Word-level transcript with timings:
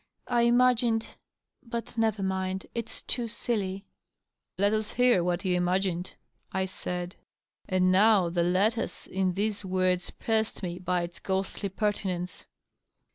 "I 0.27 0.41
imagined 0.41 1.07
but 1.61 1.95
never 1.95 2.23
mind. 2.23 2.65
It's 2.73 3.03
too 3.03 3.27
silly.''" 3.27 3.85
Let 4.57 4.73
us 4.73 4.93
hear 4.93 5.23
what 5.23 5.45
you 5.45 5.55
imagined," 5.55 6.15
I 6.51 6.65
said. 6.65 7.15
And 7.69 7.91
now 7.91 8.29
the" 8.31 8.41
let 8.61 8.73
w«" 8.77 8.89
in 9.11 9.33
these 9.35 9.63
words 9.63 10.09
pierced 10.09 10.63
me 10.63 10.79
by 10.79 11.03
its 11.03 11.19
ghostly 11.19 11.69
pertinence. 11.69 12.47